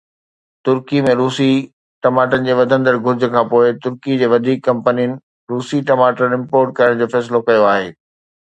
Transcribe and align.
ترڪي 0.67 1.01
۾ 1.07 1.11
روسي 1.19 1.49
ٽماٽن 2.05 2.47
جي 2.47 2.55
وڌندڙ 2.61 2.93
گهرج 3.09 3.25
کانپوءِ 3.35 3.75
ترڪي 3.83 4.17
جي 4.23 4.31
وڌيڪ 4.33 4.65
ڪمپنين 4.69 5.15
روسي 5.53 5.83
ٽماٽر 5.91 6.35
امپورٽ 6.41 6.77
ڪرڻ 6.81 7.01
جو 7.05 7.11
فيصلو 7.15 7.45
ڪيو 7.51 7.69
آهي. 7.75 7.89